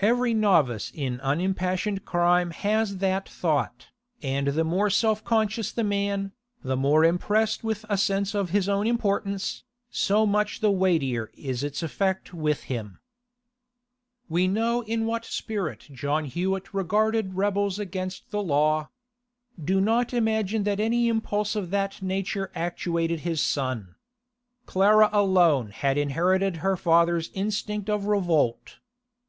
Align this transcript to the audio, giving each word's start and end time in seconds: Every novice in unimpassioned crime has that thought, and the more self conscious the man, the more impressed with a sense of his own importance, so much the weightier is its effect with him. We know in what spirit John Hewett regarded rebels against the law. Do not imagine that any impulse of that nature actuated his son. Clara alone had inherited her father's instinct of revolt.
Every 0.00 0.34
novice 0.34 0.90
in 0.92 1.20
unimpassioned 1.20 2.04
crime 2.04 2.50
has 2.50 2.96
that 2.96 3.28
thought, 3.28 3.86
and 4.20 4.48
the 4.48 4.64
more 4.64 4.90
self 4.90 5.22
conscious 5.22 5.70
the 5.70 5.84
man, 5.84 6.32
the 6.64 6.76
more 6.76 7.04
impressed 7.04 7.62
with 7.62 7.84
a 7.88 7.96
sense 7.96 8.34
of 8.34 8.50
his 8.50 8.68
own 8.68 8.88
importance, 8.88 9.62
so 9.88 10.26
much 10.26 10.58
the 10.58 10.72
weightier 10.72 11.30
is 11.34 11.62
its 11.62 11.84
effect 11.84 12.34
with 12.34 12.64
him. 12.64 12.98
We 14.28 14.48
know 14.48 14.82
in 14.82 15.06
what 15.06 15.24
spirit 15.24 15.82
John 15.92 16.24
Hewett 16.24 16.74
regarded 16.74 17.34
rebels 17.34 17.78
against 17.78 18.32
the 18.32 18.42
law. 18.42 18.90
Do 19.64 19.80
not 19.80 20.12
imagine 20.12 20.64
that 20.64 20.80
any 20.80 21.06
impulse 21.06 21.54
of 21.54 21.70
that 21.70 22.02
nature 22.02 22.50
actuated 22.56 23.20
his 23.20 23.40
son. 23.40 23.94
Clara 24.66 25.10
alone 25.12 25.68
had 25.70 25.96
inherited 25.96 26.56
her 26.56 26.76
father's 26.76 27.30
instinct 27.34 27.88
of 27.88 28.06
revolt. 28.06 28.80